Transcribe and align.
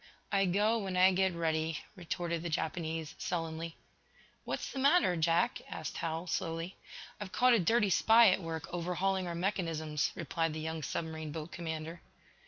"I 0.31 0.45
go 0.47 0.79
when 0.79 0.97
I 0.97 1.11
get 1.11 1.35
ready," 1.35 1.77
retorted 1.95 2.41
the 2.41 2.49
Japanese, 2.49 3.13
sullenly. 3.19 3.75
"What's 4.45 4.71
the 4.71 4.79
matter, 4.79 5.15
Jack?" 5.15 5.61
asked 5.69 5.97
Hal, 5.97 6.25
slowly. 6.25 6.75
"I've 7.19 7.31
caught 7.31 7.53
a 7.53 7.59
dirty 7.59 7.91
spy 7.91 8.29
at 8.31 8.41
work 8.41 8.65
overhauling 8.73 9.27
our 9.27 9.35
mechanisms," 9.35 10.09
replied 10.15 10.53
the 10.53 10.59
young 10.59 10.81
submarine 10.81 11.31
boat 11.31 11.51
commander. 11.51 12.01